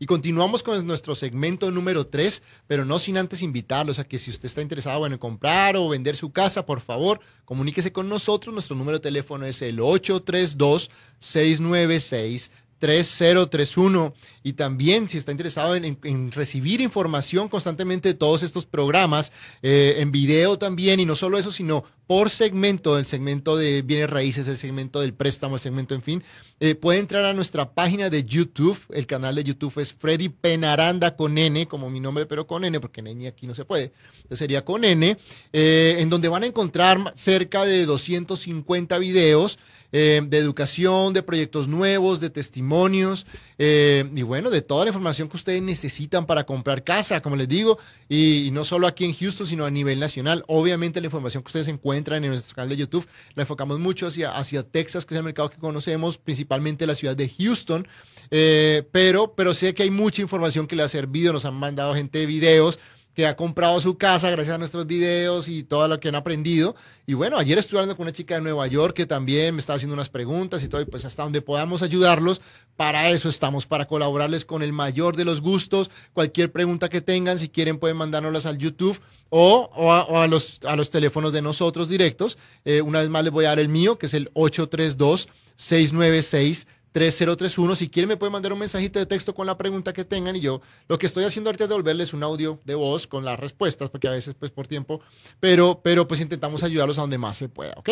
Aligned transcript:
Y 0.00 0.06
continuamos 0.06 0.62
con 0.62 0.86
nuestro 0.86 1.16
segmento 1.16 1.72
número 1.72 2.06
3, 2.06 2.42
pero 2.68 2.84
no 2.84 3.00
sin 3.00 3.18
antes 3.18 3.42
invitarlos 3.42 3.98
a 3.98 4.04
que 4.04 4.18
si 4.18 4.30
usted 4.30 4.46
está 4.46 4.62
interesado 4.62 5.04
en 5.06 5.18
comprar 5.18 5.76
o 5.76 5.88
vender 5.88 6.14
su 6.14 6.30
casa, 6.30 6.64
por 6.64 6.80
favor, 6.80 7.18
comuníquese 7.44 7.92
con 7.92 8.08
nosotros. 8.08 8.52
Nuestro 8.52 8.76
número 8.76 8.98
de 8.98 9.02
teléfono 9.02 9.44
es 9.44 9.60
el 9.60 9.80
832 9.80 10.90
696 11.18 12.50
3031 12.78 14.14
y 14.48 14.54
también 14.54 15.10
si 15.10 15.18
está 15.18 15.30
interesado 15.30 15.74
en, 15.74 16.32
recibir 16.32 16.80
información 16.80 17.50
constantemente 17.50 18.08
de 18.08 18.14
todos 18.14 18.42
estos 18.42 18.64
programas 18.64 19.30
eh, 19.62 19.96
en 19.98 20.10
video 20.10 20.58
también 20.58 21.00
y 21.00 21.04
no 21.04 21.16
solo 21.16 21.36
eso 21.36 21.52
sino 21.52 21.84
por 22.06 22.30
segmento 22.30 22.96
el 22.96 23.04
segmento 23.04 23.58
de 23.58 23.82
bienes 23.82 24.08
raíces 24.08 24.48
el 24.48 24.56
segmento 24.56 25.00
del 25.00 25.12
préstamo 25.12 25.56
el 25.56 25.60
segmento 25.60 25.94
en 25.94 26.02
fin 26.02 26.24
eh, 26.60 26.74
puede 26.74 26.98
entrar 26.98 27.24
a 27.26 27.34
nuestra 27.34 27.70
página 27.72 28.10
de 28.10 28.24
YouTube. 28.24 28.76
El 28.92 29.06
canal 29.06 29.36
de 29.36 29.44
YouTube 29.44 29.78
es 29.78 29.92
Freddy 29.92 30.28
Penaranda 30.28 31.14
con 31.14 31.38
N 31.38 31.68
como 31.68 31.88
mi 31.88 32.00
nombre 32.00 32.26
pero 32.26 32.48
con 32.48 32.64
N 32.64 32.80
porque 32.80 33.00
N 33.00 33.28
aquí 33.28 33.46
no 33.46 33.54
se 33.54 33.64
puede. 33.64 33.92
Sería 34.30 34.64
con 34.64 34.84
N 34.84 35.16
eh, 35.52 35.96
en 36.00 36.10
donde 36.10 36.28
van 36.28 36.42
a 36.42 36.46
encontrar 36.46 37.12
cerca 37.14 37.64
de 37.64 37.84
250 37.84 38.98
videos 38.98 39.58
de 39.90 40.26
educación, 40.32 41.14
de 41.14 41.22
proyectos 41.22 41.66
nuevos, 41.66 42.20
de 42.20 42.28
testimonios 42.28 43.24
y 43.58 44.22
bueno, 44.22 44.37
de 44.42 44.62
toda 44.62 44.84
la 44.84 44.90
información 44.90 45.28
que 45.28 45.36
ustedes 45.36 45.60
necesitan 45.60 46.24
para 46.24 46.44
comprar 46.44 46.84
casa, 46.84 47.20
como 47.20 47.36
les 47.36 47.48
digo, 47.48 47.78
y, 48.08 48.50
no 48.52 48.64
solo 48.64 48.86
aquí 48.86 49.04
en 49.04 49.12
Houston, 49.12 49.46
sino 49.46 49.64
a 49.64 49.70
nivel 49.70 49.98
nacional. 49.98 50.44
Obviamente 50.46 51.00
la 51.00 51.06
información 51.06 51.42
que 51.42 51.48
ustedes 51.48 51.68
encuentran 51.68 52.24
en 52.24 52.30
nuestro 52.30 52.54
canal 52.54 52.68
de 52.70 52.76
YouTube 52.76 53.06
la 53.34 53.42
enfocamos 53.42 53.78
mucho 53.78 54.06
hacia, 54.06 54.36
hacia 54.36 54.62
Texas, 54.62 55.04
que 55.04 55.14
es 55.14 55.18
el 55.18 55.24
mercado 55.24 55.50
que 55.50 55.58
conocemos, 55.58 56.16
principalmente 56.16 56.86
la 56.86 56.94
ciudad 56.94 57.16
de 57.16 57.28
Houston, 57.28 57.86
eh, 58.30 58.88
pero, 58.92 59.34
pero 59.34 59.54
sé 59.54 59.74
que 59.74 59.82
hay 59.82 59.90
mucha 59.90 60.22
información 60.22 60.66
que 60.66 60.76
le 60.76 60.82
ha 60.82 60.88
servido, 60.88 61.32
nos 61.32 61.44
han 61.44 61.54
mandado 61.54 61.94
gente 61.94 62.18
de 62.18 62.26
videos 62.26 62.78
que 63.18 63.26
ha 63.26 63.34
comprado 63.34 63.80
su 63.80 63.98
casa 63.98 64.30
gracias 64.30 64.54
a 64.54 64.58
nuestros 64.58 64.86
videos 64.86 65.48
y 65.48 65.64
todo 65.64 65.88
lo 65.88 65.98
que 65.98 66.06
han 66.06 66.14
aprendido. 66.14 66.76
Y 67.04 67.14
bueno, 67.14 67.36
ayer 67.36 67.58
estuve 67.58 67.80
hablando 67.80 67.96
con 67.96 68.04
una 68.04 68.12
chica 68.12 68.36
de 68.36 68.42
Nueva 68.42 68.64
York 68.68 68.94
que 68.94 69.06
también 69.06 69.56
me 69.56 69.58
estaba 69.58 69.74
haciendo 69.74 69.94
unas 69.94 70.08
preguntas 70.08 70.62
y 70.62 70.68
todo, 70.68 70.80
y 70.82 70.84
pues 70.84 71.04
hasta 71.04 71.24
donde 71.24 71.42
podamos 71.42 71.82
ayudarlos, 71.82 72.40
para 72.76 73.10
eso 73.10 73.28
estamos, 73.28 73.66
para 73.66 73.86
colaborarles 73.86 74.44
con 74.44 74.62
el 74.62 74.72
mayor 74.72 75.16
de 75.16 75.24
los 75.24 75.40
gustos. 75.40 75.90
Cualquier 76.12 76.52
pregunta 76.52 76.88
que 76.88 77.00
tengan, 77.00 77.40
si 77.40 77.48
quieren 77.48 77.78
pueden 77.78 77.96
mandárnoslas 77.96 78.46
al 78.46 78.58
YouTube 78.58 79.00
o, 79.30 79.68
a, 80.14 80.28
los, 80.28 80.60
a 80.62 80.76
los 80.76 80.92
teléfonos 80.92 81.32
de 81.32 81.42
nosotros 81.42 81.88
directos. 81.88 82.38
Eh, 82.64 82.82
una 82.82 83.00
vez 83.00 83.08
más 83.08 83.24
les 83.24 83.32
voy 83.32 83.46
a 83.46 83.48
dar 83.48 83.58
el 83.58 83.68
mío, 83.68 83.98
que 83.98 84.06
es 84.06 84.14
el 84.14 84.30
832 84.34 85.28
696 85.56 86.68
3031. 86.92 87.76
Si 87.76 87.88
quieren 87.88 88.08
me 88.08 88.16
pueden 88.16 88.32
mandar 88.32 88.52
un 88.52 88.58
mensajito 88.58 88.98
de 88.98 89.06
texto 89.06 89.34
con 89.34 89.46
la 89.46 89.56
pregunta 89.56 89.92
que 89.92 90.04
tengan 90.04 90.36
y 90.36 90.40
yo 90.40 90.60
lo 90.88 90.98
que 90.98 91.06
estoy 91.06 91.24
haciendo 91.24 91.50
ahorita 91.50 91.64
es 91.64 91.70
devolverles 91.70 92.12
un 92.12 92.22
audio 92.22 92.58
de 92.64 92.74
voz 92.74 93.06
con 93.06 93.24
las 93.24 93.38
respuestas, 93.38 93.90
porque 93.90 94.08
a 94.08 94.12
veces 94.12 94.34
pues 94.38 94.50
por 94.50 94.66
tiempo, 94.66 95.00
pero, 95.40 95.80
pero 95.82 96.08
pues 96.08 96.20
intentamos 96.20 96.62
ayudarlos 96.62 96.98
a 96.98 97.02
donde 97.02 97.18
más 97.18 97.36
se 97.36 97.48
pueda, 97.48 97.74
¿ok? 97.76 97.90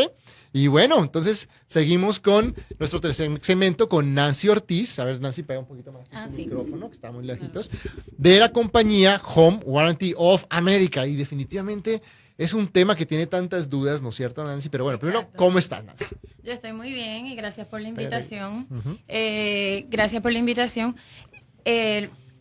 Y 0.52 0.68
bueno, 0.68 0.98
entonces 0.98 1.48
seguimos 1.66 2.20
con 2.20 2.54
nuestro 2.78 3.00
tercer 3.00 3.30
segmento 3.40 3.88
con 3.88 4.14
Nancy 4.14 4.48
Ortiz. 4.48 4.98
A 4.98 5.04
ver, 5.04 5.20
Nancy, 5.20 5.42
pega 5.42 5.60
un 5.60 5.66
poquito 5.66 5.92
más 5.92 6.08
ah, 6.12 6.26
el 6.28 6.32
micrófono, 6.32 6.88
que 6.88 6.94
está 6.94 7.10
muy 7.12 7.24
lejitos, 7.24 7.70
de 8.16 8.38
la 8.38 8.52
compañía 8.52 9.20
Home 9.34 9.60
Warranty 9.64 10.14
of 10.16 10.44
America. 10.50 11.06
Y 11.06 11.16
definitivamente 11.16 12.02
es 12.38 12.52
un 12.52 12.68
tema 12.68 12.94
que 12.94 13.06
tiene 13.06 13.26
tantas 13.26 13.68
dudas, 13.68 14.02
¿no 14.02 14.10
es 14.10 14.16
cierto, 14.16 14.44
Nancy? 14.44 14.68
Pero 14.68 14.84
bueno, 14.84 14.98
primero, 14.98 15.28
¿cómo 15.36 15.58
estás, 15.58 15.84
Nancy? 15.84 16.04
Yo 16.42 16.52
estoy 16.52 16.72
muy 16.72 16.92
bien 16.92 17.26
y 17.26 17.34
gracias 17.34 17.66
por 17.66 17.80
la 17.80 17.88
invitación. 17.88 18.68
Eh, 19.08 19.86
gracias 19.88 20.22
por 20.22 20.32
la 20.32 20.38
invitación. 20.38 20.96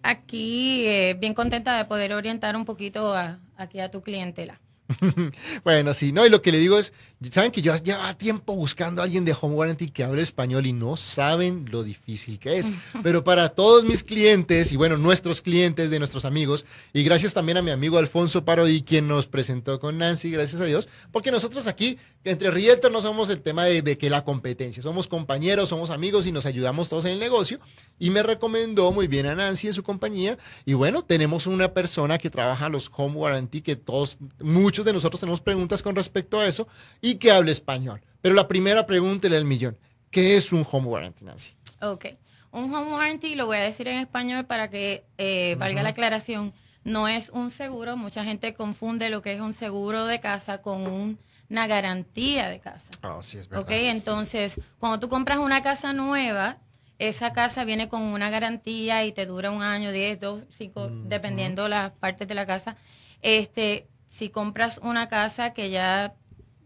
aquí, 0.03 0.85
eh, 0.85 1.15
bien 1.19 1.33
contenta 1.33 1.77
de 1.77 1.85
poder 1.85 2.13
orientar 2.13 2.55
un 2.55 2.65
poquito 2.65 3.15
aquí 3.57 3.79
a 3.79 3.89
tu 3.89 4.01
clientela. 4.01 4.59
bueno, 5.63 5.93
sí, 5.93 6.11
no, 6.11 6.25
y 6.25 6.29
lo 6.29 6.41
que 6.41 6.51
le 6.51 6.59
digo 6.59 6.77
es, 6.77 6.93
saben 7.31 7.51
que 7.51 7.61
yo 7.61 7.75
llevaba 7.77 8.17
tiempo 8.17 8.55
buscando 8.55 9.01
a 9.01 9.05
alguien 9.05 9.25
de 9.25 9.35
Home 9.39 9.55
Warranty 9.55 9.89
que 9.89 10.03
hable 10.03 10.21
español 10.21 10.65
y 10.65 10.73
no 10.73 10.95
saben 10.95 11.65
lo 11.71 11.83
difícil 11.83 12.39
que 12.39 12.59
es. 12.59 12.71
Pero 13.03 13.23
para 13.23 13.49
todos 13.49 13.83
mis 13.83 14.03
clientes 14.03 14.71
y 14.71 14.75
bueno, 14.75 14.97
nuestros 14.97 15.41
clientes 15.41 15.89
de 15.89 15.99
nuestros 15.99 16.25
amigos, 16.25 16.65
y 16.93 17.03
gracias 17.03 17.33
también 17.33 17.57
a 17.57 17.61
mi 17.61 17.71
amigo 17.71 17.97
Alfonso 17.97 18.45
Parodi, 18.45 18.83
quien 18.83 19.07
nos 19.07 19.25
presentó 19.25 19.79
con 19.79 19.97
Nancy, 19.97 20.29
gracias 20.29 20.61
a 20.61 20.65
Dios, 20.65 20.89
porque 21.11 21.31
nosotros 21.31 21.67
aquí, 21.67 21.97
entre 22.23 22.51
Rieter, 22.51 22.91
no 22.91 23.01
somos 23.01 23.29
el 23.29 23.41
tema 23.41 23.65
de, 23.65 23.81
de 23.81 23.97
que 23.97 24.09
la 24.09 24.23
competencia, 24.23 24.83
somos 24.83 25.07
compañeros, 25.07 25.69
somos 25.69 25.89
amigos 25.89 26.25
y 26.25 26.31
nos 26.31 26.45
ayudamos 26.45 26.89
todos 26.89 27.05
en 27.05 27.13
el 27.13 27.19
negocio. 27.19 27.59
Y 27.97 28.09
me 28.09 28.23
recomendó 28.23 28.91
muy 28.91 29.07
bien 29.07 29.25
a 29.25 29.35
Nancy 29.35 29.67
en 29.67 29.73
su 29.73 29.81
compañía. 29.81 30.37
Y 30.65 30.73
bueno, 30.73 31.01
tenemos 31.01 31.47
una 31.47 31.73
persona 31.73 32.17
que 32.17 32.29
trabaja 32.29 32.67
los 32.67 32.91
Home 32.93 33.15
Warranty, 33.15 33.61
que 33.61 33.77
todos, 33.77 34.17
muchos 34.39 34.74
de 34.83 34.93
nosotros 34.93 35.19
tenemos 35.19 35.41
preguntas 35.41 35.81
con 35.81 35.95
respecto 35.95 36.39
a 36.39 36.47
eso 36.47 36.67
y 37.01 37.15
que 37.15 37.31
hable 37.31 37.51
español. 37.51 38.01
Pero 38.21 38.35
la 38.35 38.47
primera 38.47 38.85
pregunta 38.85 39.27
el 39.27 39.45
millón. 39.45 39.77
¿Qué 40.09 40.35
es 40.35 40.51
un 40.51 40.65
Home 40.69 40.87
Warranty, 40.87 41.25
Nancy? 41.25 41.51
Ok. 41.81 42.05
Un 42.51 42.73
Home 42.73 42.93
Warranty, 42.93 43.35
lo 43.35 43.45
voy 43.45 43.57
a 43.57 43.61
decir 43.61 43.87
en 43.87 43.97
español 43.97 44.45
para 44.45 44.69
que 44.69 45.03
eh, 45.17 45.55
valga 45.59 45.83
la 45.83 45.89
aclaración, 45.89 46.53
no 46.85 47.07
es 47.07 47.29
un 47.29 47.51
seguro. 47.51 47.97
Mucha 47.97 48.23
gente 48.23 48.53
confunde 48.53 49.09
lo 49.09 49.21
que 49.21 49.33
es 49.33 49.41
un 49.41 49.53
seguro 49.53 50.05
de 50.05 50.19
casa 50.19 50.61
con 50.61 51.17
una 51.49 51.67
garantía 51.67 52.47
de 52.47 52.59
casa. 52.59 52.91
Oh, 53.03 53.21
sí, 53.21 53.39
es 53.39 53.49
verdad. 53.49 53.65
Ok, 53.65 53.71
entonces, 53.71 54.61
cuando 54.79 54.99
tú 54.99 55.09
compras 55.09 55.39
una 55.39 55.61
casa 55.61 55.91
nueva, 55.91 56.59
esa 56.97 57.33
casa 57.33 57.65
viene 57.65 57.89
con 57.89 58.01
una 58.01 58.29
garantía 58.29 59.03
y 59.03 59.11
te 59.11 59.25
dura 59.25 59.51
un 59.51 59.61
año, 59.63 59.91
10, 59.91 60.19
2, 60.19 60.45
5, 60.49 60.89
dependiendo 61.05 61.67
las 61.67 61.91
partes 61.91 62.27
de 62.27 62.35
la 62.35 62.45
casa. 62.45 62.77
Este, 63.21 63.87
si 64.15 64.29
compras 64.29 64.79
una 64.81 65.09
casa 65.09 65.51
que 65.51 65.69
ya 65.69 66.13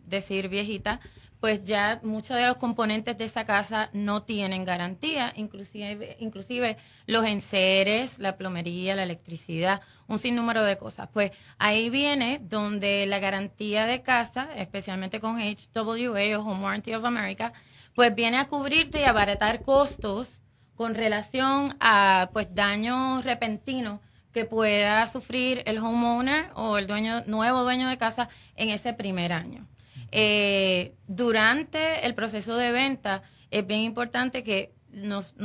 decir 0.05 0.49
viejita, 0.49 0.99
pues 1.39 1.63
ya 1.63 1.99
muchos 2.03 2.37
de 2.37 2.45
los 2.45 2.57
componentes 2.57 3.17
de 3.17 3.25
esa 3.25 3.43
casa 3.43 3.89
no 3.91 4.21
tienen 4.21 4.65
garantía, 4.65 5.33
inclusive, 5.35 6.17
inclusive 6.19 6.77
los 7.07 7.25
enseres, 7.25 8.19
la 8.19 8.37
plomería, 8.37 8.95
la 8.95 9.01
electricidad, 9.01 9.81
un 10.07 10.19
sinnúmero 10.19 10.63
de 10.63 10.77
cosas. 10.77 11.09
Pues 11.11 11.31
ahí 11.57 11.89
viene 11.89 12.39
donde 12.43 13.07
la 13.07 13.17
garantía 13.17 13.87
de 13.87 14.03
casa, 14.03 14.49
especialmente 14.55 15.19
con 15.19 15.39
HWA 15.39 16.37
o 16.37 16.41
Home 16.41 16.63
Warranty 16.63 16.93
of 16.93 17.05
America, 17.05 17.53
pues 17.95 18.13
viene 18.13 18.37
a 18.37 18.45
cubrirte 18.45 19.01
y 19.01 19.05
abaratar 19.05 19.63
costos 19.63 20.39
con 20.75 20.93
relación 20.93 21.75
a 21.79 22.29
pues 22.31 22.53
daños 22.53 23.23
repentinos 23.23 24.01
que 24.33 24.45
pueda 24.45 25.05
sufrir 25.07 25.63
el 25.65 25.79
homeowner 25.79 26.49
o 26.55 26.77
el 26.77 26.87
dueño 26.87 27.23
nuevo 27.25 27.63
dueño 27.63 27.89
de 27.89 27.97
casa 27.97 28.29
en 28.55 28.69
ese 28.69 28.93
primer 28.93 29.33
año. 29.33 29.67
Eh, 30.11 30.95
durante 31.07 32.05
el 32.05 32.15
proceso 32.15 32.55
de 32.57 32.71
venta 32.71 33.21
es 33.51 33.65
bien 33.65 33.81
importante 33.81 34.43
que 34.43 34.73
nos, 34.91 35.35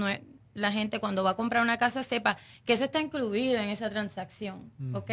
la 0.55 0.73
gente 0.73 1.01
cuando 1.01 1.25
va 1.25 1.31
a 1.31 1.37
comprar 1.37 1.63
una 1.63 1.79
casa 1.79 2.03
sepa 2.03 2.37
que 2.65 2.73
eso 2.73 2.85
está 2.85 3.01
incluido 3.01 3.59
en 3.59 3.69
esa 3.69 3.91
transacción, 3.91 4.73
¿ok? 4.93 5.11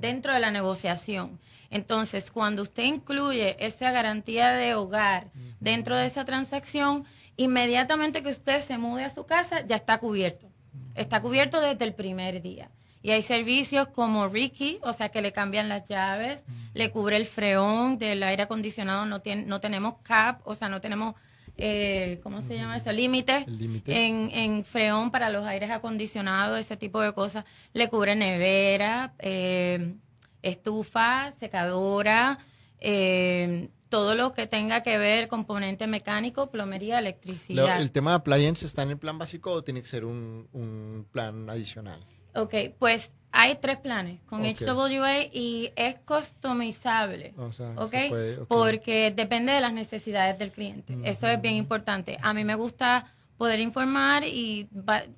dentro 0.00 0.32
de 0.32 0.40
la 0.40 0.50
negociación. 0.50 1.40
Entonces, 1.70 2.30
cuando 2.30 2.62
usted 2.62 2.84
incluye 2.84 3.56
esa 3.64 3.90
garantía 3.90 4.52
de 4.52 4.74
hogar 4.74 5.28
dentro 5.58 5.96
de 5.96 6.06
esa 6.06 6.24
transacción, 6.24 7.04
inmediatamente 7.36 8.22
que 8.22 8.28
usted 8.28 8.60
se 8.60 8.76
mude 8.76 9.04
a 9.04 9.10
su 9.10 9.24
casa, 9.24 9.64
ya 9.66 9.76
está 9.76 9.98
cubierto. 9.98 10.48
Está 10.94 11.20
cubierto 11.20 11.60
desde 11.60 11.84
el 11.84 11.94
primer 11.94 12.42
día. 12.42 12.70
Y 13.02 13.10
hay 13.10 13.22
servicios 13.22 13.88
como 13.88 14.28
Ricky, 14.28 14.78
o 14.82 14.92
sea, 14.92 15.08
que 15.08 15.22
le 15.22 15.32
cambian 15.32 15.68
las 15.68 15.88
llaves, 15.88 16.44
le 16.72 16.90
cubre 16.90 17.16
el 17.16 17.26
freón 17.26 17.98
del 17.98 18.22
aire 18.22 18.44
acondicionado, 18.44 19.06
no, 19.06 19.20
tiene, 19.20 19.42
no 19.44 19.60
tenemos 19.60 19.96
cap, 20.02 20.40
o 20.44 20.54
sea, 20.54 20.68
no 20.68 20.80
tenemos, 20.80 21.16
eh, 21.56 22.20
¿cómo 22.22 22.40
se 22.42 22.54
llama 22.54 22.76
eso? 22.76 22.92
Límite 22.92 23.44
en, 23.86 24.30
en 24.30 24.64
freón 24.64 25.10
para 25.10 25.30
los 25.30 25.44
aires 25.44 25.70
acondicionados, 25.70 26.60
ese 26.60 26.76
tipo 26.76 27.00
de 27.00 27.12
cosas. 27.12 27.44
Le 27.72 27.88
cubre 27.88 28.14
nevera, 28.14 29.14
eh, 29.18 29.96
estufa, 30.40 31.32
secadora, 31.32 32.38
eh, 32.78 33.68
todo 33.88 34.14
lo 34.14 34.32
que 34.32 34.46
tenga 34.46 34.82
que 34.84 34.96
ver 34.96 35.26
componente 35.26 35.88
mecánico, 35.88 36.50
plomería, 36.50 37.00
electricidad. 37.00 37.80
¿El 37.80 37.90
tema 37.90 38.12
de 38.12 38.16
appliance 38.18 38.64
está 38.64 38.84
en 38.84 38.90
el 38.90 38.98
plan 38.98 39.18
básico 39.18 39.52
o 39.52 39.62
tiene 39.64 39.82
que 39.82 39.88
ser 39.88 40.04
un, 40.04 40.48
un 40.52 41.06
plan 41.10 41.50
adicional? 41.50 42.00
Ok, 42.34 42.54
pues 42.78 43.12
hay 43.30 43.56
tres 43.56 43.78
planes 43.78 44.20
con 44.26 44.40
Ok. 44.44 44.56
HWA 44.60 45.22
y 45.32 45.70
es 45.76 45.96
customizable. 46.04 47.32
O 47.38 47.52
sea, 47.52 47.70
¿ok? 47.76 47.90
se 47.92 48.08
puede- 48.08 48.38
ok. 48.40 48.48
Porque 48.48 49.10
depende 49.14 49.52
de 49.52 49.60
las 49.60 49.72
necesidades 49.72 50.38
del 50.38 50.50
cliente. 50.52 50.96
Eso 51.04 51.28
es 51.28 51.40
bien 51.40 51.54
importante. 51.56 52.18
A 52.22 52.32
mí 52.34 52.44
me 52.44 52.54
gusta 52.54 53.06
poder 53.38 53.58
informar 53.58 54.24
y, 54.24 54.68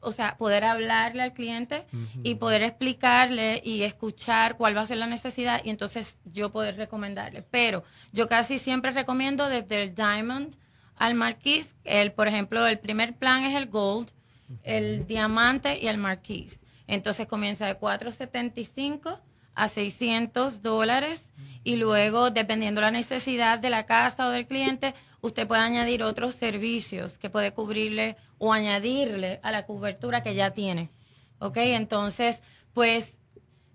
o 0.00 0.10
sea, 0.12 0.36
poder 0.38 0.64
hablarle 0.64 1.22
al 1.22 1.34
cliente 1.34 1.84
y 2.22 2.36
poder 2.36 2.62
explicarle 2.62 3.60
y 3.62 3.82
escuchar 3.82 4.56
cuál 4.56 4.74
va 4.76 4.80
a 4.82 4.86
ser 4.86 4.96
la 4.96 5.06
necesidad 5.06 5.60
y 5.62 5.68
entonces 5.70 6.18
yo 6.24 6.50
poder 6.50 6.76
recomendarle. 6.76 7.42
Pero 7.50 7.82
yo 8.12 8.26
casi 8.26 8.58
siempre 8.58 8.92
recomiendo 8.92 9.48
desde 9.48 9.82
el 9.82 9.94
Diamond 9.94 10.54
al 10.96 11.14
Marquise. 11.14 11.74
El, 11.84 12.12
por 12.12 12.28
ejemplo, 12.28 12.66
el 12.66 12.78
primer 12.78 13.14
plan 13.14 13.44
es 13.44 13.56
el 13.56 13.66
Gold, 13.66 14.08
el 14.62 15.06
Diamante 15.06 15.78
y 15.78 15.88
el 15.88 15.98
Marquise. 15.98 16.58
Entonces 16.86 17.26
comienza 17.26 17.66
de 17.66 17.76
475 17.76 19.20
a 19.54 19.68
600 19.68 20.62
dólares 20.62 21.32
y 21.62 21.76
luego, 21.76 22.30
dependiendo 22.30 22.80
la 22.80 22.90
necesidad 22.90 23.58
de 23.58 23.70
la 23.70 23.86
casa 23.86 24.26
o 24.26 24.30
del 24.30 24.46
cliente, 24.46 24.94
usted 25.20 25.46
puede 25.46 25.62
añadir 25.62 26.02
otros 26.02 26.34
servicios 26.34 27.18
que 27.18 27.30
puede 27.30 27.52
cubrirle 27.52 28.16
o 28.38 28.52
añadirle 28.52 29.40
a 29.42 29.52
la 29.52 29.64
cobertura 29.64 30.22
que 30.22 30.34
ya 30.34 30.50
tiene. 30.50 30.90
¿Ok? 31.38 31.56
Entonces, 31.58 32.42
pues 32.72 33.20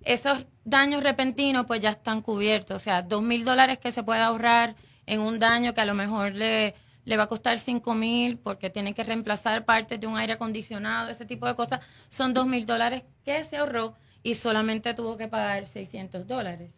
esos 0.04 0.46
daños 0.64 1.04
repentinos 1.04 1.66
pues 1.66 1.82
ya 1.82 1.92
están 1.92 2.22
cubiertos. 2.22 2.76
O 2.76 2.84
sea, 2.84 3.02
dos 3.02 3.22
mil 3.24 3.46
dólares 3.46 3.80
que 3.80 3.92
se 3.92 4.04
puede 4.04 4.22
ahorrar 4.22 4.76
en 5.06 5.22
un 5.22 5.40
daño 5.40 5.74
que 5.74 5.82
a 5.82 5.86
lo 5.86 5.96
mejor 5.96 6.34
le, 6.34 6.76
le 7.10 7.18
va 7.18 7.24
a 7.24 7.28
costar 7.28 7.58
cinco 7.58 7.96
mil 7.96 8.38
porque 8.38 8.70
tiene 8.70 8.94
que 8.94 9.04
reemplazar 9.04 9.66
partes 9.66 10.00
de 10.00 10.06
un 10.06 10.16
aire 10.16 10.34
acondicionado, 10.34 11.10
ese 11.10 11.26
tipo 11.26 11.48
de 11.48 11.56
cosas, 11.56 11.80
son 12.08 12.34
dos 12.36 12.46
mil 12.46 12.66
dólares 12.68 13.04
que 13.26 13.44
se 13.44 13.58
ahorró 13.58 13.96
y 14.22 14.36
solamente 14.36 14.94
tuvo 14.94 15.18
que 15.18 15.28
pagar 15.28 15.66
600 15.66 16.28
dólares 16.28 16.70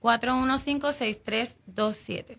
832-415-6327. 0.00 2.38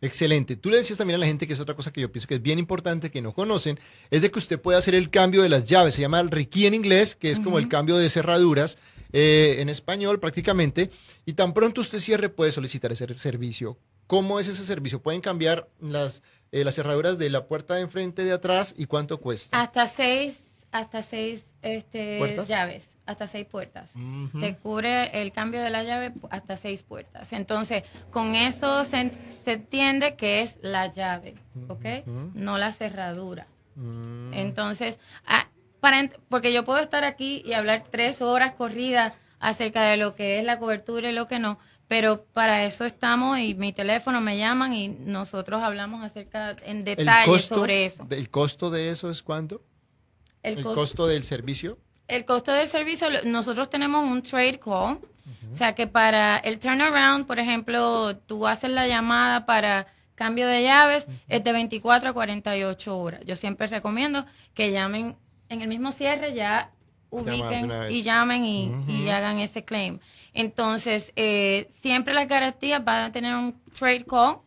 Excelente. 0.00 0.56
Tú 0.56 0.70
le 0.70 0.76
decías 0.76 0.96
también 0.96 1.16
a 1.16 1.18
la 1.18 1.26
gente 1.26 1.46
que 1.46 1.52
es 1.52 1.60
otra 1.60 1.74
cosa 1.74 1.92
que 1.92 2.00
yo 2.00 2.12
pienso 2.12 2.28
que 2.28 2.36
es 2.36 2.42
bien 2.42 2.60
importante 2.60 3.10
que 3.10 3.20
no 3.20 3.32
conocen, 3.32 3.80
es 4.10 4.22
de 4.22 4.30
que 4.30 4.38
usted 4.38 4.60
puede 4.60 4.78
hacer 4.78 4.94
el 4.94 5.10
cambio 5.10 5.42
de 5.42 5.48
las 5.48 5.64
llaves. 5.64 5.94
Se 5.94 6.00
llama 6.00 6.20
el 6.20 6.30
Reiki 6.30 6.66
en 6.66 6.74
inglés, 6.74 7.16
que 7.16 7.32
es 7.32 7.40
como 7.40 7.58
el 7.58 7.68
cambio 7.68 7.96
de 7.96 8.08
cerraduras 8.08 8.78
eh, 9.12 9.56
en 9.58 9.68
español 9.68 10.20
prácticamente. 10.20 10.90
Y 11.26 11.32
tan 11.32 11.52
pronto 11.52 11.80
usted 11.80 11.98
cierre 11.98 12.28
puede 12.28 12.52
solicitar 12.52 12.92
ese 12.92 13.06
servicio. 13.18 13.76
¿Cómo 14.06 14.38
es 14.38 14.46
ese 14.46 14.64
servicio? 14.64 15.02
Pueden 15.02 15.20
cambiar 15.20 15.68
las, 15.80 16.22
eh, 16.52 16.64
las 16.64 16.76
cerraduras 16.76 17.18
de 17.18 17.28
la 17.28 17.46
puerta 17.46 17.74
de 17.74 17.82
enfrente, 17.82 18.24
de 18.24 18.32
atrás 18.32 18.74
y 18.78 18.86
cuánto 18.86 19.18
cuesta. 19.18 19.60
Hasta 19.60 19.86
seis, 19.86 20.38
hasta 20.70 21.02
seis 21.02 21.42
este, 21.60 22.18
¿Puertas? 22.18 22.48
llaves, 22.48 22.86
hasta 23.08 23.26
seis 23.26 23.46
puertas. 23.46 23.92
Te 24.38 24.56
cubre 24.56 25.22
el 25.22 25.32
cambio 25.32 25.60
de 25.62 25.70
la 25.70 25.82
llave 25.82 26.12
hasta 26.30 26.56
seis 26.56 26.82
puertas. 26.82 27.32
Entonces, 27.32 27.82
con 28.10 28.34
eso 28.34 28.84
se, 28.84 29.10
se 29.12 29.52
entiende 29.52 30.14
que 30.14 30.42
es 30.42 30.58
la 30.62 30.86
llave, 30.92 31.34
¿ok? 31.68 32.06
No 32.34 32.58
la 32.58 32.72
cerradura. 32.72 33.46
Mm. 33.76 34.34
Entonces, 34.34 34.98
para, 35.80 36.00
ent- 36.02 36.16
porque 36.28 36.52
yo 36.52 36.64
puedo 36.64 36.80
estar 36.80 37.04
aquí 37.04 37.42
y 37.44 37.54
hablar 37.54 37.84
tres 37.90 38.20
horas 38.20 38.52
corridas 38.52 39.14
acerca 39.40 39.82
de 39.84 39.96
lo 39.96 40.14
que 40.14 40.38
es 40.38 40.44
la 40.44 40.58
cobertura 40.58 41.08
y 41.08 41.12
lo 41.14 41.26
que 41.26 41.38
no, 41.38 41.58
pero 41.86 42.24
para 42.32 42.64
eso 42.64 42.84
estamos 42.84 43.38
y 43.38 43.54
mi 43.54 43.72
teléfono 43.72 44.20
me 44.20 44.36
llaman 44.36 44.74
y 44.74 44.88
nosotros 44.88 45.62
hablamos 45.62 46.02
acerca 46.04 46.56
en 46.64 46.78
¿El 46.78 46.84
detalle 46.84 47.26
costo, 47.30 47.54
sobre 47.54 47.84
eso. 47.86 48.06
¿El 48.10 48.28
costo 48.30 48.68
de 48.70 48.90
eso 48.90 49.10
es 49.10 49.22
cuánto? 49.22 49.62
El, 50.42 50.58
¿El 50.58 50.64
cos- 50.64 50.74
costo 50.74 51.06
del 51.06 51.22
servicio? 51.24 51.78
El 52.08 52.24
costo 52.24 52.52
del 52.52 52.66
servicio, 52.66 53.08
nosotros 53.24 53.68
tenemos 53.68 54.04
un 54.04 54.22
trade 54.22 54.58
call, 54.58 54.98
o 55.52 55.54
sea 55.54 55.74
que 55.74 55.86
para 55.86 56.38
el 56.38 56.58
turnaround, 56.58 57.26
por 57.26 57.38
ejemplo, 57.38 58.16
tú 58.16 58.46
haces 58.46 58.70
la 58.70 58.86
llamada 58.86 59.46
para 59.46 59.86
cambio 60.14 60.48
de 60.48 60.62
llaves, 60.62 61.06
es 61.28 61.44
de 61.44 61.52
24 61.52 62.10
a 62.10 62.12
48 62.12 62.98
horas. 62.98 63.20
Yo 63.24 63.36
siempre 63.36 63.66
recomiendo 63.66 64.26
que 64.54 64.72
llamen 64.72 65.16
en 65.48 65.62
el 65.62 65.68
mismo 65.68 65.92
cierre, 65.92 66.34
ya 66.34 66.70
ubiquen 67.10 67.70
y 67.90 68.02
llamen 68.02 68.44
y, 68.44 68.72
y 68.88 69.08
hagan 69.08 69.38
ese 69.38 69.64
claim. 69.64 69.98
Entonces, 70.34 71.12
eh, 71.16 71.68
siempre 71.70 72.14
las 72.14 72.28
garantías 72.28 72.84
van 72.84 73.06
a 73.06 73.12
tener 73.12 73.34
un 73.34 73.54
trade 73.78 74.04
call, 74.04 74.38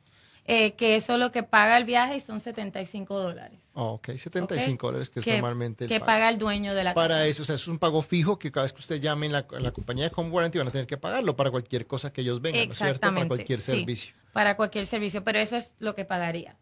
eh, 0.53 0.74
que 0.74 0.96
eso 0.98 1.13
es 1.13 1.20
lo 1.20 1.31
que 1.31 1.43
paga 1.43 1.77
el 1.77 1.86
viaje 1.86 2.17
y 2.17 2.20
son 2.20 2.39
75 2.41 3.17
dólares. 3.17 3.58
Oh, 3.74 3.91
ok, 3.93 4.10
75 4.17 4.75
¿ok? 4.75 4.81
dólares, 4.91 5.10
que 5.10 5.20
es 5.22 5.25
que, 5.25 5.31
normalmente 5.34 5.86
el 5.86 5.89
que 5.89 6.00
paga 6.01 6.27
el 6.27 6.38
dueño 6.38 6.74
de 6.75 6.84
la 6.84 6.93
Para 6.93 7.15
casa. 7.15 7.27
eso, 7.27 7.43
o 7.43 7.46
sea, 7.46 7.55
es 7.55 7.67
un 7.70 7.79
pago 7.79 8.01
fijo 8.01 8.38
que 8.38 8.51
cada 8.51 8.65
vez 8.65 8.74
que 8.74 8.79
usted 8.79 9.00
llame 9.00 9.27
en 9.27 9.31
la, 9.31 9.46
en 9.51 9.63
la 9.63 9.72
compañía 9.72 10.10
de 10.10 10.12
Home 10.15 10.29
Warranty 10.29 10.58
van 10.58 10.67
a 10.67 10.72
tener 10.72 10.88
que 10.88 10.98
pagarlo 10.98 11.36
para 11.38 11.51
cualquier 11.51 11.88
cosa 11.88 12.12
que 12.12 12.20
ellos 12.20 12.41
vengan, 12.41 12.65
¿no 12.67 12.72
es 12.74 12.77
cierto? 12.77 13.00
Para 13.13 13.27
cualquier 13.27 13.62
sí, 13.62 13.72
servicio. 13.72 14.13
para 14.34 14.55
cualquier 14.58 14.86
servicio, 14.86 15.24
pero 15.24 15.39
eso 15.39 15.55
es 15.55 15.75
lo 15.79 15.96
que 15.96 16.03
pagaría. 16.03 16.58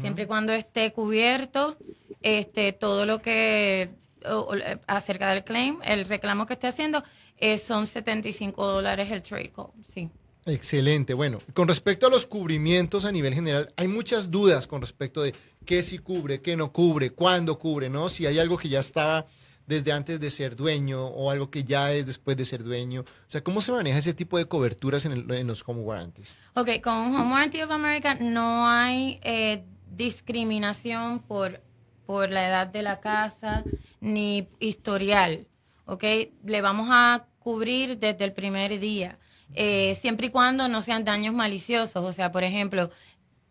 Siempre 0.00 0.24
y 0.24 0.26
cuando 0.26 0.52
esté 0.52 0.92
cubierto 0.92 1.76
este 2.22 2.72
todo 2.72 3.06
lo 3.06 3.20
que 3.22 3.90
o- 4.26 4.34
o, 4.50 4.54
eh, 4.56 4.80
acerca 4.88 5.30
del 5.32 5.44
claim, 5.44 5.78
el 5.84 6.04
reclamo 6.06 6.44
que 6.46 6.54
esté 6.54 6.66
haciendo, 6.66 7.04
eh, 7.36 7.56
son 7.56 7.86
75 7.86 8.66
dólares 8.66 9.12
el 9.12 9.22
trade 9.22 9.52
call. 9.54 9.68
Sí. 9.94 10.10
Excelente. 10.48 11.14
Bueno, 11.14 11.40
con 11.52 11.68
respecto 11.68 12.06
a 12.06 12.10
los 12.10 12.26
cubrimientos 12.26 13.04
a 13.04 13.12
nivel 13.12 13.34
general, 13.34 13.72
hay 13.76 13.86
muchas 13.86 14.30
dudas 14.30 14.66
con 14.66 14.80
respecto 14.80 15.22
de 15.22 15.34
qué 15.66 15.82
sí 15.82 15.98
cubre, 15.98 16.40
qué 16.40 16.56
no 16.56 16.72
cubre, 16.72 17.10
cuándo 17.10 17.58
cubre, 17.58 17.90
¿no? 17.90 18.08
Si 18.08 18.24
hay 18.24 18.38
algo 18.38 18.56
que 18.56 18.68
ya 18.68 18.80
estaba 18.80 19.26
desde 19.66 19.92
antes 19.92 20.18
de 20.18 20.30
ser 20.30 20.56
dueño 20.56 21.06
o 21.06 21.30
algo 21.30 21.50
que 21.50 21.62
ya 21.62 21.92
es 21.92 22.06
después 22.06 22.36
de 22.38 22.46
ser 22.46 22.64
dueño. 22.64 23.02
O 23.02 23.30
sea, 23.30 23.44
¿cómo 23.44 23.60
se 23.60 23.70
maneja 23.70 23.98
ese 23.98 24.14
tipo 24.14 24.38
de 24.38 24.46
coberturas 24.46 25.04
en, 25.04 25.46
los 25.46 25.62
home 25.66 25.82
warranties? 25.82 26.36
Ok, 26.54 26.80
con 26.82 26.94
Home 26.94 27.32
Warranty 27.32 27.60
of 27.60 27.70
America 27.70 28.14
no 28.14 28.66
hay 28.66 29.20
eh, 29.22 29.62
discriminación 29.94 31.20
por, 31.20 31.60
por 32.06 32.30
la 32.30 32.48
edad 32.48 32.66
de 32.66 32.82
la 32.82 33.00
casa 33.00 33.62
ni 34.00 34.48
historial. 34.58 35.46
Ok, 35.84 36.04
le 36.44 36.62
vamos 36.62 36.88
a 36.90 37.26
cubrir 37.38 37.98
desde 37.98 38.24
el 38.24 38.32
primer 38.32 38.80
día. 38.80 39.18
Eh, 39.54 39.94
siempre 39.94 40.28
y 40.28 40.30
cuando 40.30 40.68
no 40.68 40.82
sean 40.82 41.04
daños 41.04 41.34
maliciosos. 41.34 42.04
O 42.04 42.12
sea, 42.12 42.30
por 42.30 42.44
ejemplo, 42.44 42.90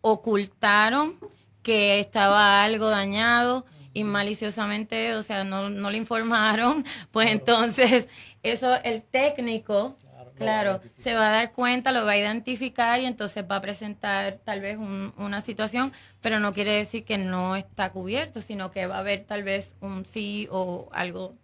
ocultaron 0.00 1.18
que 1.62 2.00
estaba 2.00 2.62
algo 2.62 2.88
dañado 2.88 3.66
y 3.92 4.04
maliciosamente, 4.04 5.14
o 5.14 5.22
sea, 5.22 5.44
no, 5.44 5.70
no 5.70 5.90
le 5.90 5.98
informaron, 5.98 6.84
pues 7.10 7.30
entonces 7.30 8.08
eso 8.42 8.74
el 8.84 9.02
técnico, 9.02 9.96
claro, 10.36 10.80
se 10.98 11.14
va 11.14 11.28
a 11.28 11.32
dar 11.32 11.52
cuenta, 11.52 11.90
lo 11.90 12.04
va 12.04 12.12
a 12.12 12.16
identificar 12.16 13.00
y 13.00 13.06
entonces 13.06 13.44
va 13.50 13.56
a 13.56 13.60
presentar 13.60 14.38
tal 14.44 14.60
vez 14.60 14.78
una 14.78 15.40
situación, 15.40 15.92
pero 16.20 16.38
no 16.38 16.52
quiere 16.52 16.72
decir 16.72 17.04
que 17.04 17.18
no 17.18 17.56
está 17.56 17.90
cubierto, 17.90 18.40
sino 18.40 18.70
que 18.70 18.86
va 18.86 18.96
a 18.96 19.00
haber 19.00 19.24
tal 19.24 19.42
vez 19.42 19.74
un 19.80 20.04
fee 20.04 20.48
o 20.50 20.88
algo 20.92 21.34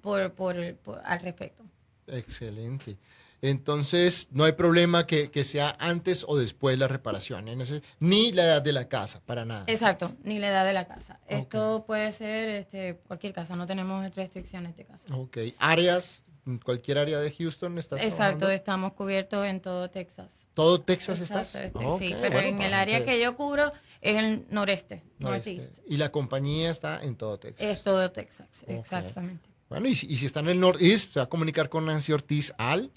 por, 0.00 0.32
por 0.32 0.56
al 1.04 1.20
respecto. 1.20 1.64
Excelente. 2.06 2.96
Entonces, 3.42 4.28
no 4.30 4.44
hay 4.44 4.52
problema 4.52 5.06
que, 5.06 5.30
sea 5.44 5.76
antes 5.78 6.24
o 6.26 6.36
después 6.36 6.78
la 6.78 6.88
reparación, 6.88 7.46
ni 8.00 8.32
la 8.32 8.44
edad 8.44 8.62
de 8.62 8.72
la 8.72 8.88
casa, 8.88 9.20
para 9.24 9.44
nada. 9.44 9.64
Exacto, 9.66 10.12
ni 10.24 10.38
la 10.38 10.48
edad 10.48 10.66
de 10.66 10.72
la 10.72 10.86
casa. 10.86 11.20
Esto 11.28 11.84
puede 11.86 12.12
ser 12.12 12.48
este, 12.48 12.98
cualquier 13.06 13.32
casa, 13.32 13.54
no 13.56 13.66
tenemos 13.66 14.14
restricciones 14.14 14.76
de 14.76 14.84
casa. 14.84 15.14
Ok, 15.14 15.38
áreas, 15.58 16.24
cualquier 16.64 16.98
área 16.98 17.20
de 17.20 17.30
Houston 17.30 17.78
está 17.78 18.02
Exacto, 18.02 18.50
estamos 18.50 18.94
cubiertos 18.94 19.46
en 19.46 19.60
todo 19.60 19.90
Texas. 19.90 20.28
¿Todo 20.54 20.80
Texas 20.80 21.20
estás? 21.20 21.54
Este, 21.54 21.84
sí, 21.98 22.14
pero 22.18 22.40
en 22.40 22.62
el 22.62 22.72
área 22.72 23.04
que 23.04 23.20
yo 23.20 23.36
cubro 23.36 23.72
es 24.00 24.16
el 24.16 24.46
noreste, 24.48 25.02
noreste. 25.18 25.70
Y 25.86 25.98
la 25.98 26.10
compañía 26.10 26.70
está 26.70 27.02
en 27.02 27.16
todo 27.16 27.38
Texas. 27.38 27.66
Es 27.66 27.82
todo 27.82 28.10
Texas, 28.10 28.64
exactamente. 28.66 29.50
Bueno, 29.68 29.86
y 29.88 29.94
si, 29.94 30.06
y 30.06 30.16
si 30.16 30.24
está 30.24 30.40
en 30.40 30.48
el 30.48 30.60
norte, 30.60 30.96
se 30.96 31.18
va 31.18 31.24
a 31.24 31.28
comunicar 31.28 31.68
con 31.68 31.84
Nancy 31.84 32.12
Ortiz 32.12 32.54
al 32.56 32.90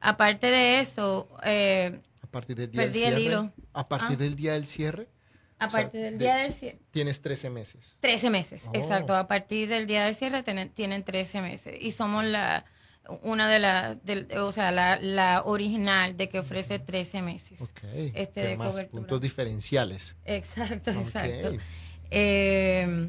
aparte 0.00 0.48
de 0.48 0.80
eso, 0.80 1.28
eh, 1.44 2.00
a 2.22 2.26
partir 2.30 2.56
del 2.56 2.70
día 2.70 2.82
del 2.82 2.94
cierre, 2.94 3.52
A 3.72 3.88
partir 3.88 4.16
ah. 4.16 4.22
del 4.22 4.36
día 4.36 4.52
del 4.52 4.66
cierre. 4.66 5.08
A 5.58 5.68
partir 5.68 6.00
del 6.00 6.18
día 6.18 6.36
del 6.36 6.52
cierre. 6.52 6.78
Tienes 6.90 7.20
13 7.20 7.50
meses. 7.50 7.96
13 8.00 8.30
meses, 8.30 8.62
oh. 8.66 8.70
exacto. 8.74 9.16
A 9.16 9.26
partir 9.26 9.68
del 9.68 9.86
día 9.86 10.04
del 10.04 10.14
cierre 10.14 10.42
tienen, 10.42 11.02
13 11.04 11.40
meses. 11.40 11.74
Y 11.80 11.90
somos 11.90 12.24
la 12.24 12.64
una 13.22 13.48
de 13.48 13.58
las, 13.58 13.96
o 14.36 14.52
sea, 14.52 14.70
la, 14.70 15.42
original 15.46 16.18
de 16.18 16.28
que 16.28 16.40
ofrece 16.40 16.78
13 16.78 17.22
meses. 17.22 17.60
Ok. 17.60 17.80
Este 18.14 18.42
de 18.42 18.56
más 18.58 18.78
puntos 18.84 19.20
diferenciales. 19.20 20.16
Exacto, 20.26 20.90
exacto. 20.90 21.56
Eh, 22.10 23.08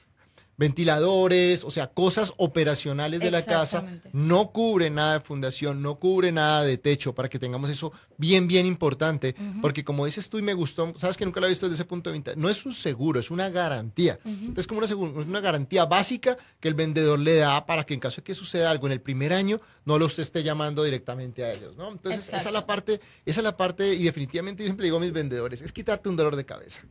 ventiladores, 0.57 1.65
o 1.65 1.71
sea, 1.71 1.89
cosas 1.89 2.33
operacionales 2.37 3.21
de 3.21 3.31
la 3.31 3.45
casa, 3.45 3.85
no 4.13 4.51
cubre 4.53 4.91
nada 4.91 5.15
de 5.15 5.21
fundación, 5.21 5.83
no 5.83 5.97
cubre 5.97 6.33
nada 6.33 6.63
de 6.63 6.79
techo, 6.79 7.15
para 7.15 7.29
que 7.29 7.39
tengamos 7.39 7.71
eso 7.71 7.93
bien, 8.19 8.47
bien 8.47 8.67
importante, 8.67 9.35
porque 9.61 9.85
como 9.85 10.07
dices 10.07 10.29
tú 10.29 10.39
y 10.39 10.43
me 10.43 10.55
gustó, 10.55 10.93
sabes 10.97 11.17
que 11.17 11.25
nunca 11.25 11.41
lo 11.41 11.47
he 11.47 11.51
visto 11.51 11.67
desde 11.67 11.83
ese 11.83 11.85
punto 11.85 12.11
de 12.11 12.15
vista, 12.15 12.33
no 12.37 12.49
es 12.49 12.65
un 12.65 12.75
seguro, 12.75 13.21
es 13.21 13.31
una 13.31 13.49
garantía. 13.51 14.19
Es 14.57 14.67
como 14.67 14.81
una, 14.81 14.95
una 14.95 15.41
garantía 15.41 15.87
básica 15.87 16.37
que 16.61 16.69
el 16.69 16.75
vendedor 16.75 17.19
le 17.19 17.37
da 17.37 17.67
para 17.67 17.85
que 17.85 17.95
en 17.95 18.01
caso 18.01 18.17
de 18.17 18.23
que 18.23 18.35
suceda 18.35 18.71
algo 18.71 18.87
en 18.87 18.93
el 18.93 19.01
primer 19.01 19.33
año, 19.33 19.61
no 19.85 19.99
lo 19.99 20.07
usted 20.07 20.23
esté 20.23 20.43
llamando 20.43 20.85
directamente 20.85 21.45
a 21.45 21.53
ellos, 21.53 21.77
¿no? 21.77 21.91
Entonces, 21.91 22.29
esa 22.29 22.37
es 22.37 22.53
la 22.53 22.67
parte, 22.67 23.01
esa 23.25 23.41
es 23.41 23.45
la 23.45 23.57
parte, 23.57 23.95
y 23.95 24.05
definitivamente 24.05 24.63
yo 24.63 24.69
siempre 24.69 24.87
digo 24.87 24.97
a 24.99 25.01
mis 25.01 25.13
vendedores, 25.13 25.61
es 25.61 25.73
quitarte 25.73 26.09
un 26.09 26.17
dolor 26.17 26.37
de 26.37 26.45
cabeza. 26.45 26.83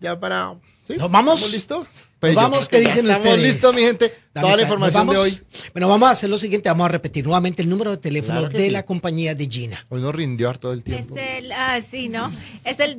ya 0.00 0.20
para... 0.20 0.54
¿sí? 0.86 0.96
¿Nos 0.98 1.10
vamos? 1.10 1.36
¿Estamos 1.36 1.52
listos? 1.54 1.88
Pues 2.20 2.34
vamos, 2.34 2.68
¿qué 2.68 2.80
dicen 2.80 3.06
estamos 3.08 3.26
ustedes? 3.26 3.42
listos, 3.42 3.74
mi 3.74 3.80
gente. 3.80 4.14
Dale, 4.34 4.44
Toda 4.44 4.56
la 4.56 4.62
información 4.64 5.06
¿nos 5.06 5.14
de 5.14 5.20
hoy. 5.22 5.40
Bueno, 5.72 5.88
vamos 5.88 6.10
a 6.10 6.12
hacer 6.12 6.28
lo 6.28 6.36
siguiente, 6.36 6.68
vamos 6.68 6.84
a 6.84 6.88
repetir 6.88 7.24
nuevamente 7.24 7.62
el 7.62 7.70
número 7.70 7.92
de 7.92 7.96
teléfono 7.96 8.40
Claro 8.40 8.52
de 8.52 8.66
sí. 8.66 8.70
la 8.70 8.82
compañía 8.82 9.34
de 9.34 9.46
Gina. 9.46 9.86
Hoy 9.88 10.02
nos 10.02 10.14
rindió 10.14 10.52
todo 10.58 10.74
el 10.74 10.80
Es 10.80 10.84
tiempo. 10.84 11.16
el, 11.16 11.52
ah, 11.52 11.80
sí, 11.80 12.10
¿no? 12.10 12.30
Es 12.64 12.80
el 12.80 12.98